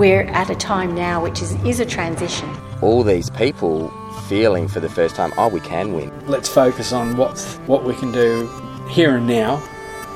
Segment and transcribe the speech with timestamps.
[0.00, 2.48] we're at a time now which is, is a transition.
[2.80, 3.90] All these people
[4.30, 6.10] feeling for the first time, oh, we can win.
[6.26, 8.48] Let's focus on what what we can do
[8.88, 9.62] here and now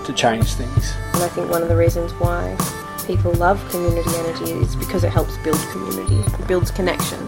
[0.07, 0.95] to change things.
[1.13, 2.57] And I think one of the reasons why
[3.07, 7.21] people love community energy is because it helps build community, it builds connection.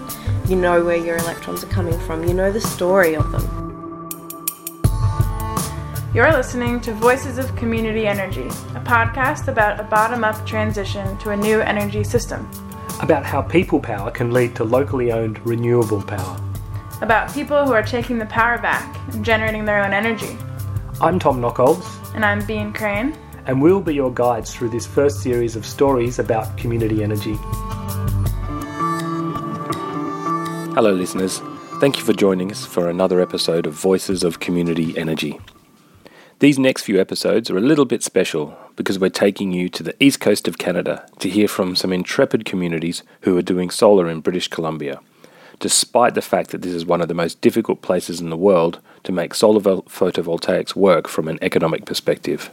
[0.49, 3.66] You know where your electrons are coming from, you know the story of them.
[6.17, 11.29] You're listening to Voices of Community Energy, a podcast about a bottom up transition to
[11.29, 12.51] a new energy system.
[13.03, 16.41] About how people power can lead to locally owned renewable power.
[17.03, 20.39] About people who are taking the power back and generating their own energy.
[21.03, 21.85] I'm Tom Nockolds.
[22.15, 23.15] And I'm Bean Crane.
[23.45, 27.35] And we'll be your guides through this first series of stories about community energy.
[30.73, 31.43] Hello, listeners.
[31.79, 35.39] Thank you for joining us for another episode of Voices of Community Energy.
[36.39, 39.97] These next few episodes are a little bit special because we're taking you to the
[39.99, 44.21] east coast of Canada to hear from some intrepid communities who are doing solar in
[44.21, 45.01] British Columbia,
[45.61, 48.81] despite the fact that this is one of the most difficult places in the world
[49.05, 52.51] to make solar photovoltaics work from an economic perspective.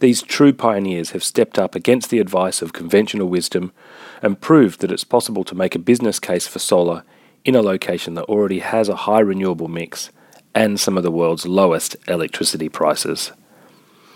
[0.00, 3.72] These true pioneers have stepped up against the advice of conventional wisdom
[4.20, 7.02] and proved that it's possible to make a business case for solar
[7.46, 10.10] in a location that already has a high renewable mix
[10.58, 13.30] and some of the world's lowest electricity prices.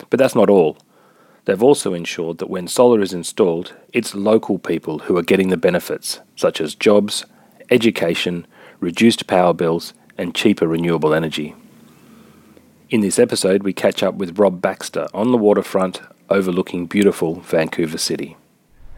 [0.09, 0.77] But that's not all.
[1.45, 5.55] They've also ensured that when solar is installed, it's local people who are getting the
[5.55, 7.25] benefits, such as jobs,
[7.71, 8.45] education,
[8.81, 11.55] reduced power bills, and cheaper renewable energy.
[12.89, 17.97] In this episode, we catch up with Rob Baxter on the waterfront overlooking beautiful Vancouver
[17.97, 18.35] City.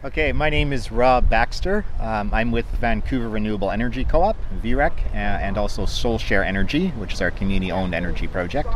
[0.06, 1.84] Okay, my name is Rob Baxter.
[1.98, 7.32] Um, I'm with Vancouver Renewable Energy Co-op, VREC, and also SolShare Energy, which is our
[7.32, 8.68] community-owned energy project.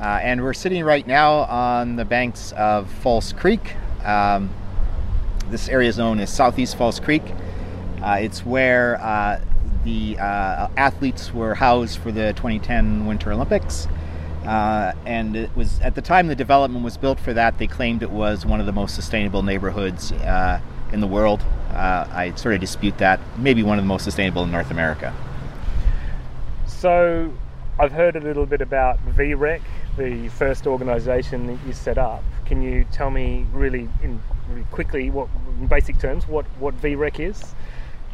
[0.00, 3.74] Uh, and we're sitting right now on the banks of False Creek.
[4.04, 4.50] Um,
[5.50, 7.24] this area is known as Southeast False Creek.
[8.00, 9.40] Uh, it's where uh,
[9.82, 13.88] the uh, athletes were housed for the 2010 Winter Olympics.
[14.48, 17.58] Uh, and it was at the time the development was built for that.
[17.58, 20.58] They claimed it was one of the most sustainable neighborhoods uh,
[20.90, 21.44] in the world.
[21.70, 23.20] Uh, I sort of dispute that.
[23.36, 25.14] Maybe one of the most sustainable in North America.
[26.66, 27.30] So,
[27.78, 29.60] I've heard a little bit about VREC,
[29.98, 32.24] the first organisation that you set up.
[32.46, 35.28] Can you tell me really, in really quickly, what,
[35.60, 37.54] in basic terms, what what VREC is?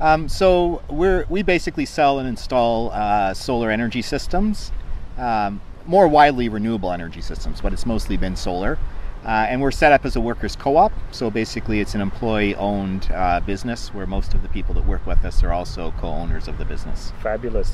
[0.01, 4.72] Um, so we're we basically sell and install uh, solar energy systems.
[5.16, 8.78] Um, more widely renewable energy systems, but it's mostly been solar.
[9.25, 13.41] Uh, and we're set up as a workers' co-op, so basically it's an employee-owned uh,
[13.41, 16.65] business where most of the people that work with us are also co-owners of the
[16.65, 17.11] business.
[17.22, 17.72] Fabulous.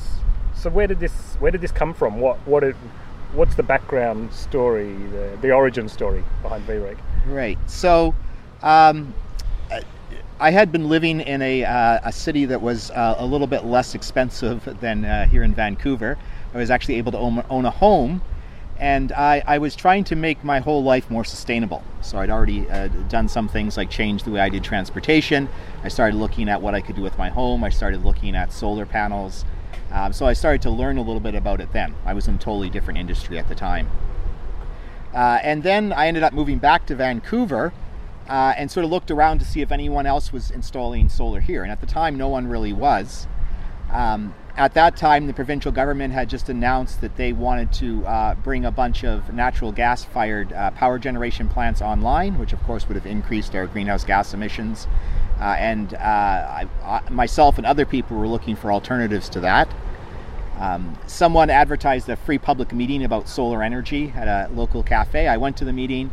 [0.55, 2.19] So where did this where did this come from?
[2.19, 2.75] What what it,
[3.33, 6.97] what's the background story, the, the origin story behind VREC?
[7.25, 7.57] Right.
[7.67, 8.15] So.
[8.61, 9.13] Um,
[10.41, 13.63] I had been living in a, uh, a city that was uh, a little bit
[13.63, 16.17] less expensive than uh, here in Vancouver.
[16.53, 18.21] I was actually able to own, own a home,
[18.77, 21.83] and I, I, was trying to make my whole life more sustainable.
[22.01, 25.47] So I'd already uh, done some things like change the way I did transportation.
[25.83, 27.63] I started looking at what I could do with my home.
[27.63, 29.45] I started looking at solar panels.
[29.91, 31.93] Um, so I started to learn a little bit about it then.
[32.05, 33.89] I was in a totally different industry at the time.
[35.13, 37.73] Uh, and then I ended up moving back to Vancouver
[38.29, 41.63] uh, and sort of looked around to see if anyone else was installing solar here.
[41.63, 43.27] And at the time, no one really was.
[43.91, 48.35] Um, at that time, the provincial government had just announced that they wanted to uh,
[48.35, 52.87] bring a bunch of natural gas fired uh, power generation plants online, which of course
[52.87, 54.87] would have increased our greenhouse gas emissions.
[55.39, 59.73] Uh, and uh, I, I, myself and other people were looking for alternatives to that.
[60.59, 65.27] Um, someone advertised a free public meeting about solar energy at a local cafe.
[65.27, 66.11] I went to the meeting.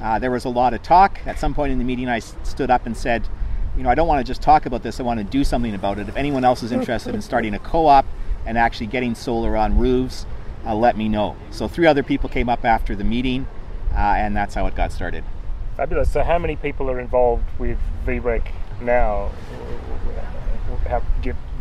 [0.00, 1.20] Uh, there was a lot of talk.
[1.26, 3.28] At some point in the meeting, I stood up and said,
[3.76, 5.00] you know, I don't want to just talk about this.
[5.00, 6.08] I want to do something about it.
[6.08, 8.06] If anyone else is interested in starting a co-op
[8.46, 10.26] and actually getting solar on roofs,
[10.64, 11.36] uh, let me know.
[11.50, 13.46] So three other people came up after the meeting,
[13.92, 15.24] uh, and that's how it got started.
[15.76, 16.12] Fabulous.
[16.12, 18.46] So how many people are involved with VREC
[18.80, 19.32] now?
[20.88, 21.02] How,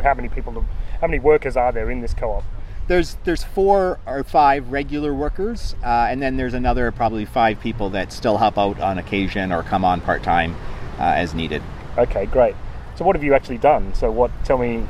[0.04, 0.66] how many people?
[1.02, 2.44] How many workers are there in this co-op?
[2.88, 7.90] There's there's four or five regular workers, uh, and then there's another probably five people
[7.92, 10.56] that still help out on occasion or come on part time
[11.00, 11.64] uh, as needed.
[11.98, 12.56] Okay, great.
[12.96, 13.94] So what have you actually done?
[13.94, 14.32] So what?
[14.44, 14.86] Tell me.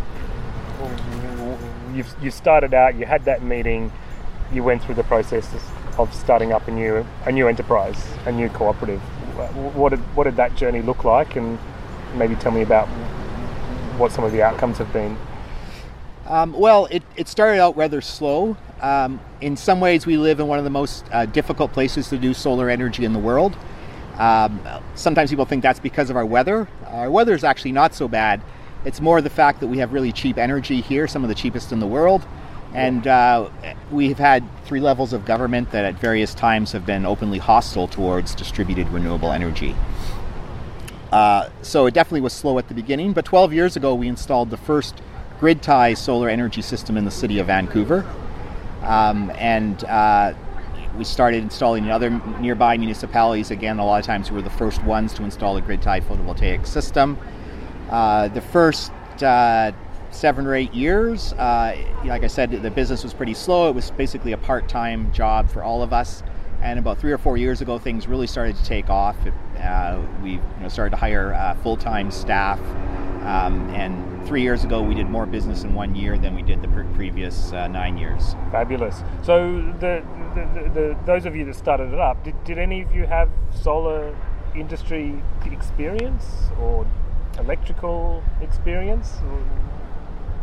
[1.94, 2.96] You've you started out.
[2.96, 3.92] You had that meeting.
[4.52, 5.50] You went through the process
[5.98, 9.02] of starting up a new a new enterprise, a new cooperative.
[9.76, 11.36] What did what did that journey look like?
[11.36, 11.60] And
[12.16, 12.88] maybe tell me about
[13.98, 15.18] what some of the outcomes have been.
[16.26, 18.56] Um, well, it, it started out rather slow.
[18.82, 22.18] Um, in some ways, we live in one of the most uh, difficult places to
[22.18, 23.58] do solar energy in the world.
[24.18, 24.62] Um,
[24.96, 26.68] sometimes people think that's because of our weather.
[26.94, 28.42] Our weather is actually not so bad.
[28.86, 31.72] It's more the fact that we have really cheap energy here, some of the cheapest
[31.72, 32.26] in the world.
[32.74, 33.50] And uh,
[33.92, 38.34] we've had three levels of government that at various times have been openly hostile towards
[38.34, 39.76] distributed renewable energy.
[41.12, 44.50] Uh, so it definitely was slow at the beginning, but 12 years ago we installed
[44.50, 45.02] the first
[45.40, 48.06] grid tie solar energy system in the city of Vancouver.
[48.82, 50.34] Um, and uh,
[50.98, 52.10] we started installing in other
[52.40, 53.52] nearby municipalities.
[53.52, 56.02] Again, a lot of times we were the first ones to install a grid tie
[56.02, 57.18] photovoltaic system.
[57.90, 58.92] Uh, the first
[59.22, 59.72] uh,
[60.12, 61.76] seven or eight years, uh,
[62.06, 63.70] like I said, the business was pretty slow.
[63.70, 66.24] It was basically a part time job for all of us.
[66.62, 69.18] And about three or four years ago, things really started to take off.
[69.60, 72.60] Uh, we you know, started to hire uh, full time staff.
[73.24, 76.62] Um, and three years ago, we did more business in one year than we did
[76.62, 78.36] the pre- previous uh, nine years.
[78.52, 79.04] Fabulous.
[79.22, 80.04] So, the,
[80.36, 83.30] the, the, those of you that started it up, did, did any of you have
[83.52, 84.16] solar
[84.56, 86.26] industry experience
[86.60, 86.86] or
[87.40, 89.18] electrical experience?
[89.26, 89.38] Or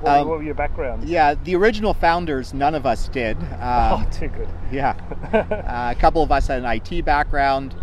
[0.00, 1.06] what, Um, what were your backgrounds?
[1.06, 3.36] Yeah, the original founders, none of us did.
[3.60, 4.48] Um, Oh, too good.
[4.72, 4.94] Yeah,
[5.32, 7.74] uh, a couple of us had an IT background.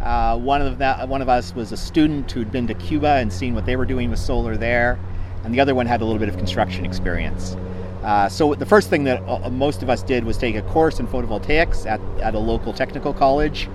[0.00, 3.32] Uh, one of that, one of us was a student who'd been to Cuba and
[3.32, 4.98] seen what they were doing with solar there,
[5.44, 7.56] and the other one had a little bit of construction experience.
[8.02, 11.00] Uh, so the first thing that uh, most of us did was take a course
[11.00, 13.68] in photovoltaics at, at a local technical college,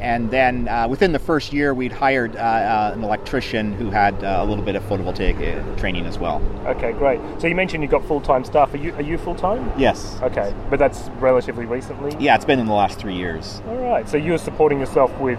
[0.00, 4.14] and then uh, within the first year we'd hired uh, uh, an electrician who had
[4.24, 6.42] uh, a little bit of photovoltaic training as well.
[6.66, 7.20] Okay, great.
[7.40, 8.74] So you mentioned you've got full time staff.
[8.74, 9.72] Are you are you full time?
[9.78, 10.18] Yes.
[10.22, 12.16] Okay, but that's relatively recently.
[12.18, 13.62] Yeah, it's been in the last three years.
[13.68, 14.08] All right.
[14.08, 15.38] So you were supporting yourself with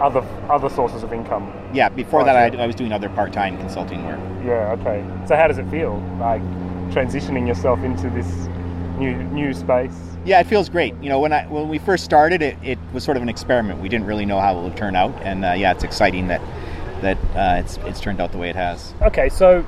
[0.00, 1.52] other other sources of income.
[1.72, 2.60] Yeah, before Right, that.
[2.60, 4.20] I, I was doing other part-time consulting work.
[4.44, 4.76] Yeah.
[4.80, 5.04] Okay.
[5.26, 6.42] So how does it feel like
[6.90, 8.30] transitioning yourself into this
[8.98, 9.96] new new space?
[10.24, 10.94] Yeah, it feels great.
[11.02, 13.80] You know, when I when we first started, it, it was sort of an experiment.
[13.80, 16.40] We didn't really know how it would turn out, and uh, yeah, it's exciting that
[17.00, 18.94] that uh, it's it's turned out the way it has.
[19.02, 19.28] Okay.
[19.28, 19.62] So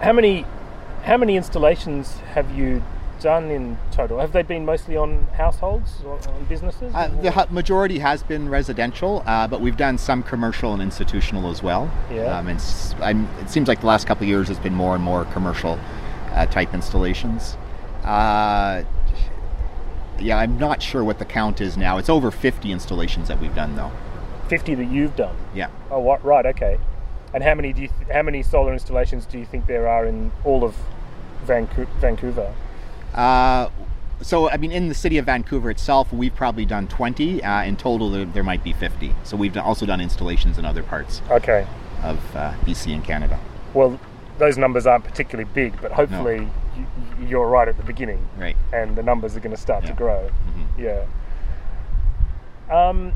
[0.00, 0.44] how many
[1.04, 2.82] how many installations have you
[3.22, 4.18] done in total?
[4.18, 6.92] Have they been mostly on households or on businesses?
[6.94, 11.62] Uh, the majority has been residential, uh, but we've done some commercial and institutional as
[11.62, 11.90] well.
[12.10, 12.38] Yeah.
[12.38, 15.78] Um, it seems like the last couple of years has been more and more commercial
[16.32, 17.56] uh, type installations.
[18.04, 18.82] Uh,
[20.18, 21.98] yeah, I'm not sure what the count is now.
[21.98, 23.90] It's over 50 installations that we've done, though.
[24.48, 25.34] Fifty that you've done.
[25.54, 25.68] Yeah.
[25.90, 26.78] Oh, what, right, okay.
[27.32, 30.04] And how many do you th- how many solar installations do you think there are
[30.04, 30.76] in all of
[31.46, 32.52] Vancou- Vancouver?
[33.14, 33.68] Uh,
[34.20, 37.42] so, I mean, in the city of Vancouver itself, we've probably done 20.
[37.42, 39.14] Uh, in total, there, there might be 50.
[39.24, 41.66] So, we've also done installations in other parts Okay.
[42.04, 43.38] of uh, BC and Canada.
[43.74, 43.98] Well,
[44.38, 46.86] those numbers aren't particularly big, but hopefully you,
[47.26, 48.56] you're right at the beginning, Right.
[48.72, 49.94] and the numbers are going to start to Yeah.
[49.96, 50.30] grow.
[50.78, 51.04] Mhm.
[52.70, 52.88] Yeah.
[52.88, 53.12] Um,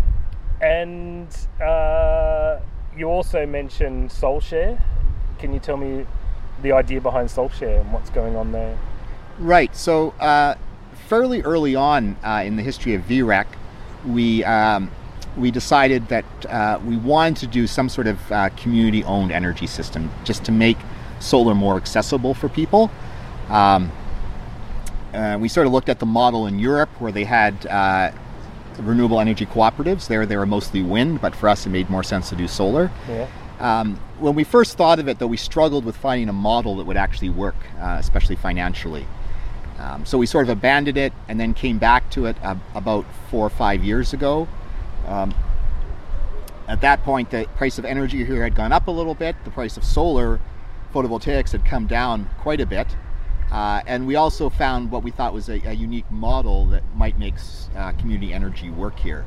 [0.61, 1.29] and
[1.63, 2.59] uh,
[2.97, 4.81] you also mentioned SolShare.
[5.39, 6.05] Can you tell me
[6.63, 8.77] the idea behind SolShare and what's going on there?
[9.39, 9.75] Right.
[9.77, 10.57] So, uh,
[11.09, 13.47] fairly early on uh, in the history of VREC,
[14.07, 14.91] we um,
[15.37, 20.11] we decided that uh, we wanted to do some sort of uh, community-owned energy system,
[20.25, 20.79] just to make
[21.21, 22.91] solar more accessible for people.
[23.49, 23.93] Um,
[25.13, 28.13] uh, we sort of looked at the model in Europe where they had uh,
[28.79, 30.09] renewable energy cooperatives.
[30.09, 32.91] There, they were mostly wind, but for us, it made more sense to do solar.
[33.09, 33.29] Yeah.
[33.59, 36.87] Um, when we first thought of it, though, we struggled with finding a model that
[36.87, 39.07] would actually work, uh, especially financially.
[39.79, 43.05] Um, so we sort of abandoned it and then came back to it uh, about
[43.31, 44.49] four or five years ago.
[45.07, 45.35] Um,
[46.69, 49.37] at that point, the price of energy here had gone up a little bit.
[49.45, 50.41] The price of solar
[50.93, 52.97] photovoltaics had come down quite a bit.
[53.53, 57.19] Uh, and we also found what we thought was a, a unique model that might
[57.19, 57.35] make
[57.77, 59.25] uh, community energy work here.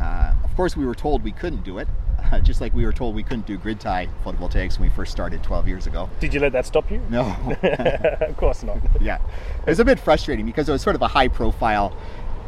[0.00, 1.88] Uh, of course, we were told we couldn't do it,
[2.42, 5.42] just like we were told we couldn't do grid tie photovoltaics when we first started
[5.42, 6.08] 12 years ago.
[6.20, 7.00] Did you let that stop you?
[7.10, 7.22] No.
[7.62, 8.78] of course not.
[9.00, 9.18] yeah.
[9.66, 11.96] It was a bit frustrating because it was sort of a high profile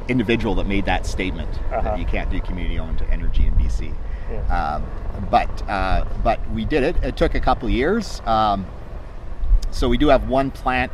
[0.08, 1.82] individual that made that statement Uh-huh.
[1.82, 3.94] that you can't do community owned energy in BC.
[4.30, 4.74] Yeah.
[4.76, 4.86] Um,
[5.30, 6.96] but uh, but we did it.
[7.04, 8.20] It took a couple of years.
[8.26, 8.66] Um,
[9.70, 10.92] so we do have one plant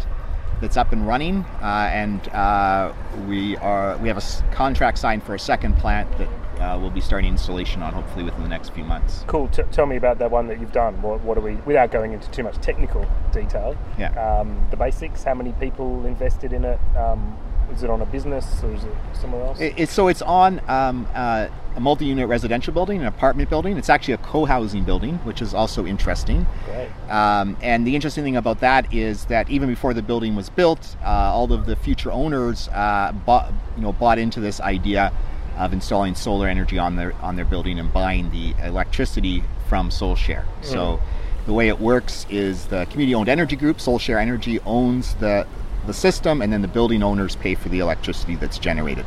[0.61, 2.93] that's up and running, uh, and uh,
[3.29, 6.29] we are we have a s- contract signed for a second plant that
[6.61, 9.25] uh, we'll be starting installation on hopefully within the next few months.
[9.27, 9.49] Cool.
[9.49, 11.01] T- tell me about that one that you've done.
[11.03, 13.77] What, what are we, without going into too much technical detail?
[13.99, 14.11] Yeah.
[14.13, 15.25] Um, the basics.
[15.25, 16.81] How many people invested in it?
[16.97, 17.37] Um,
[17.73, 19.61] is it on a business or is it somewhere else?
[19.61, 23.77] It, it's so it's on um, uh, a multi-unit residential building, an apartment building.
[23.77, 26.47] It's actually a co-housing building, which is also interesting.
[26.65, 26.89] Great.
[27.11, 30.97] Um, and the interesting thing about that is that even before the building was built,
[31.05, 35.13] uh, all of the future owners uh, bought, you know, bought into this idea
[35.59, 40.45] of installing solar energy on their on their building and buying the electricity from SolShare.
[40.63, 41.01] So
[41.47, 45.47] the way it works is the community-owned energy group, SolShare Energy, owns the
[45.87, 49.07] the system, and then the building owners pay for the electricity that's generated.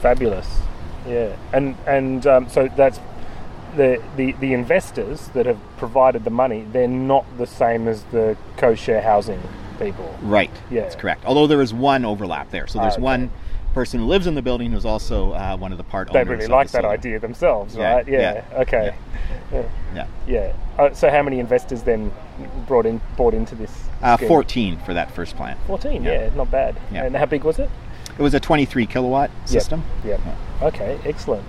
[0.00, 0.46] Fabulous.
[1.08, 3.00] Yeah, and and um, so that's
[3.76, 6.66] the, the the investors that have provided the money.
[6.70, 9.40] They're not the same as the co-share housing
[9.78, 10.14] people.
[10.22, 10.50] Right.
[10.70, 10.82] Yeah.
[10.82, 11.24] That's correct.
[11.24, 12.66] Although there is one overlap there.
[12.66, 13.02] So there's Ah, okay.
[13.02, 13.30] one
[13.74, 16.28] person who lives in the building who's also uh, one of the part They owners.
[16.38, 18.08] really like that idea themselves, Yeah, right?
[18.08, 18.20] Yeah.
[18.50, 18.94] yeah, Okay.
[19.52, 19.62] Yeah.
[19.94, 20.06] Yeah.
[20.26, 20.52] Yeah.
[20.78, 22.12] Uh, so how many investors then
[22.66, 23.72] brought in bought into this?
[24.02, 25.58] Uh, 14 for that first plant.
[25.66, 26.30] 14, yeah.
[26.34, 26.76] Not bad.
[26.92, 27.04] Yeah.
[27.04, 27.70] And how big was it?
[28.18, 29.82] It was a 23 kilowatt system.
[30.04, 30.18] Yeah.
[30.62, 31.44] Okay, excellent.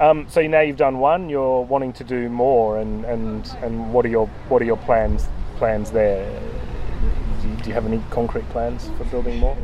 [0.00, 4.04] Um, so now you've done one, you're wanting to do more, and, and, and what
[4.04, 5.28] are your what are your plans
[5.58, 6.28] plans there?
[7.62, 9.56] Do you have any concrete plans for building more?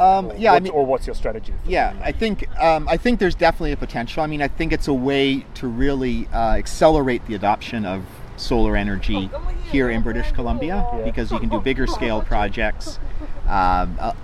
[0.00, 1.52] Um, yeah, I mean, or what's your strategy?
[1.66, 4.22] yeah, I think um, I think there's definitely a potential.
[4.22, 8.02] I mean, I think it's a way to really uh, accelerate the adoption of
[8.36, 9.28] solar energy
[9.70, 11.04] here in British Columbia Yeah.
[11.04, 12.98] because you can do bigger scale projects.
[13.46, 14.16] Um, a,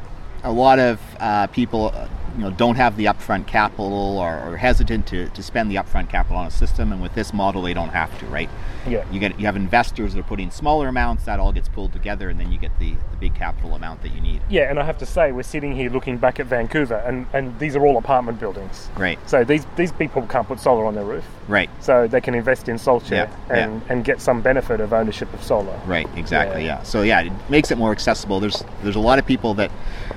[0.45, 4.57] a lot of uh, people, uh, you know, don't have the upfront capital or, or
[4.57, 7.75] hesitant to, to spend the upfront capital on a system, and with this model, they
[7.75, 8.51] don't have to, right?
[8.87, 9.05] Yeah.
[9.11, 12.29] You get you have investors that are putting smaller amounts, that all gets pulled together,
[12.29, 14.43] and then you get the, the big capital amount that you need.
[14.49, 17.59] Yeah, and I have to say, we're sitting here looking back at Vancouver, and, and
[17.59, 18.89] these are all apartment buildings.
[18.97, 21.71] Right, So these these people can't put solar on their roof, right.
[21.81, 25.43] so they can invest in solar Yeah, and, and get some benefit of ownership of
[25.43, 25.79] solar.
[25.87, 26.63] Right, exactly.
[26.63, 26.79] Yeah.
[26.79, 26.83] Yeah.
[26.83, 28.41] So yeah, it makes it more accessible.
[28.41, 29.71] There's there's a lot of people that,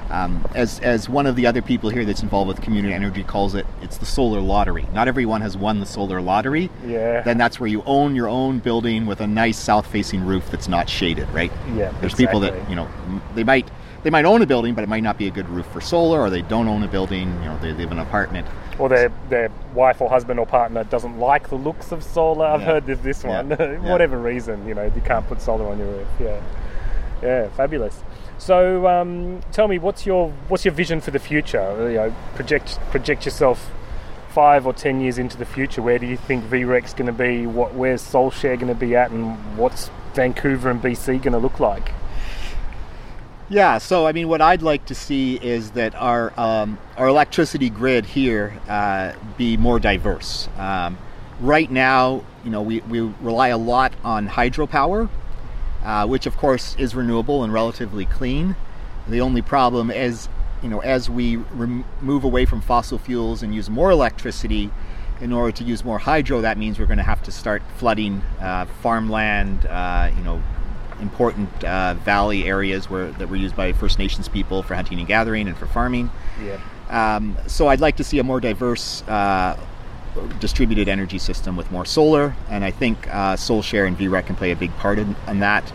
[0.09, 3.53] um, as as one of the other people here that's involved with community energy calls
[3.53, 4.87] it, it's the solar lottery.
[4.93, 6.71] Not everyone has won the solar lottery.
[6.85, 7.21] Yeah.
[7.21, 10.89] Then that's where you own your own building with a nice south-facing roof that's not
[10.89, 11.29] shaded.
[11.29, 11.51] Right.
[11.75, 12.87] Yeah, There's people that you know
[13.35, 13.69] they might
[14.01, 16.19] they might own a building, but it might not be a good roof for solar,
[16.19, 17.27] or they don't own a building.
[17.43, 18.47] You know, they live in an apartment.
[18.79, 22.45] or their their wife or husband or partner doesn't like the looks of solar.
[22.47, 22.65] I've Yeah.
[22.65, 23.77] heard there's this one, Yeah.
[23.91, 26.07] whatever reason, you know, you can't put solar on your roof.
[26.19, 26.41] Yeah,
[27.21, 28.01] yeah, fabulous.
[28.39, 31.89] So, um, tell me, what's your what's your vision for the future?
[31.89, 33.69] You know, project project yourself
[34.29, 35.81] five or ten years into the future.
[35.81, 37.45] Where do you think VREC's going to be?
[37.45, 41.59] What where's SolShare going to be at, and what's Vancouver and BC going to look
[41.59, 41.91] like?
[43.49, 47.69] Yeah, so I mean, what I'd like to see is that our um, our electricity
[47.69, 50.47] grid here uh, be more diverse.
[50.57, 50.97] Um,
[51.41, 55.09] right now, you know, we, we rely a lot on hydropower,
[55.83, 58.55] uh, which of course is renewable and relatively clean.
[59.07, 60.29] The only problem is,
[60.61, 64.71] you know, as we rem- move away from fossil fuels and use more electricity,
[65.21, 68.21] in order to use more hydro, that means we're going to have to start flooding
[68.39, 70.41] uh, farmland, uh, you know,
[71.01, 75.07] important uh, valley areas where that were used by First Nations people for hunting and
[75.07, 76.09] gathering and for farming.
[76.43, 76.59] Yeah,
[76.89, 79.57] Um, so I'd like to see a more diverse uh,
[80.39, 84.51] distributed energy system with more solar, and I think uh, SolShare and VREC can play
[84.51, 85.71] a big part in, in that.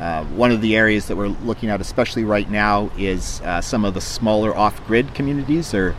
[0.00, 3.84] Uh, one of the areas that we're looking at, especially right now, is uh, some
[3.84, 5.94] of the smaller off-grid communities, or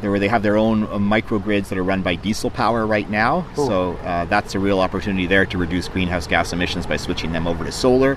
[0.00, 3.46] where they have their own uh, microgrids that are run by diesel power right now.
[3.54, 3.66] Cool.
[3.66, 7.46] So uh, that's a real opportunity there to reduce greenhouse gas emissions by switching them
[7.46, 8.16] over to solar.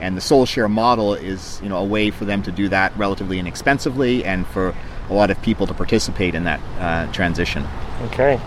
[0.00, 3.40] And the SolShare model is, you know, a way for them to do that relatively
[3.40, 4.74] inexpensively, and for
[5.10, 7.66] a lot of people to participate in that uh, transition.
[8.04, 8.40] Okay.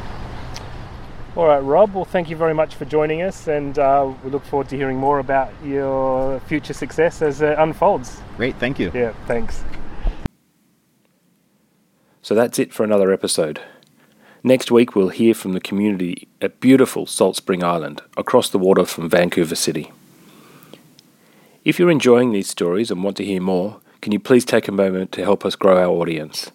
[1.36, 1.94] All right, Rob.
[1.94, 4.98] Well, thank you very much for joining us, and uh, we look forward to hearing
[4.98, 8.22] more about your future success as it unfolds.
[8.36, 8.92] Great, thank you.
[8.94, 9.64] Yeah, thanks.
[12.22, 13.62] So that's it for another episode.
[14.44, 18.86] Next week, we'll hear from the community at beautiful Salt Spring Island, across the water
[18.86, 19.92] from Vancouver City.
[21.64, 24.72] If you're enjoying these stories and want to hear more, can you please take a
[24.72, 26.52] moment to help us grow our audience?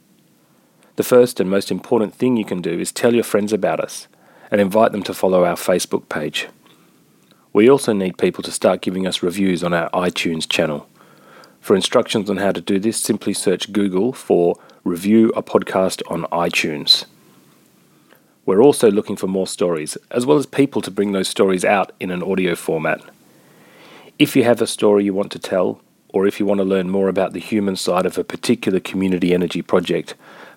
[0.96, 4.08] The first and most important thing you can do is tell your friends about us
[4.50, 6.48] and invite them to follow our Facebook page.
[7.52, 10.88] We also need people to start giving us reviews on our iTunes channel.
[11.60, 16.22] For instructions on how to do this, simply search Google for Review a Podcast on
[16.24, 17.04] iTunes.
[18.46, 21.92] We're also looking for more stories, as well as people to bring those stories out
[22.00, 23.02] in an audio format.
[24.18, 26.88] If you have a story you want to tell, or if you want to learn
[26.88, 30.14] more about the human side of a particular community energy project,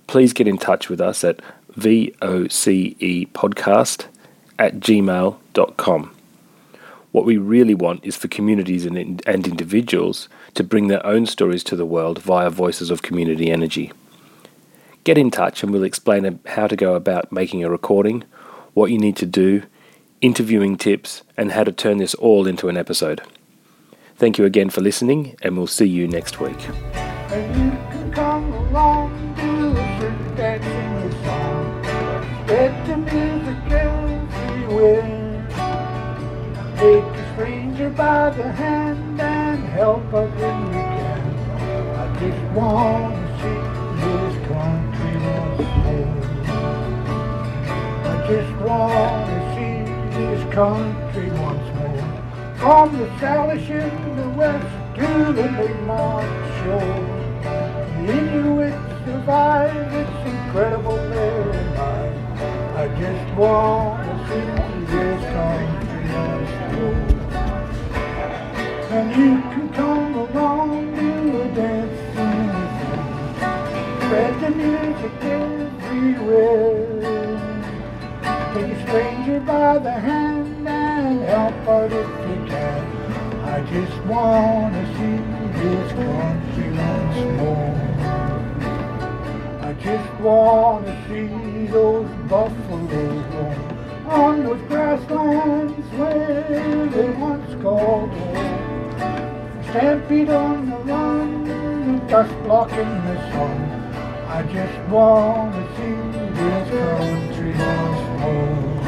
[0.10, 1.40] please get in touch with us at
[1.78, 4.06] vocepodcast
[4.58, 6.16] at gmail.com.
[7.12, 11.64] What we really want is for communities and, and individuals to bring their own stories
[11.66, 13.92] to the world via Voices of Community Energy.
[15.04, 18.24] Get in touch and we'll explain how to go about making a recording,
[18.74, 19.62] what you need to do,
[20.22, 23.22] interviewing tips, and how to turn this all into an episode.
[24.16, 26.58] Thank you again for listening, and we'll see you next week.
[30.10, 30.60] You the.
[32.48, 34.18] Let the music carry
[34.58, 35.06] you away.
[37.34, 41.22] stranger by the hand and help us when we can.
[41.96, 43.62] I just want to see
[44.02, 46.18] this country once more.
[48.04, 49.78] I just want to see
[50.18, 52.08] this country once more.
[52.58, 57.06] From the Salish in the west to the Mi'kmaq shore.
[57.44, 58.89] The Inuit
[59.20, 62.16] survive, it's incredible mine.
[62.76, 64.48] I just want to see
[64.92, 67.06] this once more.
[68.96, 71.10] And you can come along to
[71.42, 71.54] a
[72.16, 72.50] sun.
[74.02, 76.80] Spread the music everywhere.
[78.54, 82.82] Take a stranger by the hand and help out if you can.
[83.44, 85.18] I just want to see
[85.60, 87.79] this country once more.
[90.20, 99.64] To see those buffaloes roam on those grasslands where they once called home.
[99.64, 103.60] Stampede on the run, the dust blocking the sun.
[104.28, 105.96] I just want to see
[106.36, 108.82] this country once more.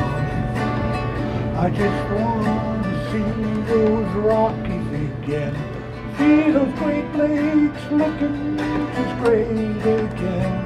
[1.58, 3.32] I just want to see
[3.72, 4.90] those Rockies
[5.24, 5.56] again.
[6.18, 10.61] See those Great Lakes looking just great again.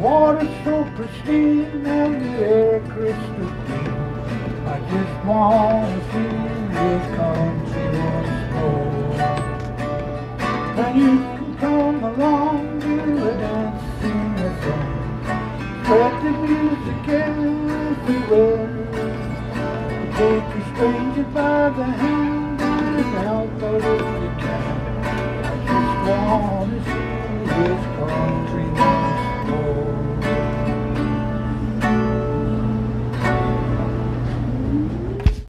[0.00, 4.66] Water so pristine and the air crystal clean.
[4.66, 5.99] I just want